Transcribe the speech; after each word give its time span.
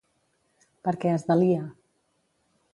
Per 0.87 0.95
què 1.03 1.13
es 1.17 1.27
delia? 1.29 1.61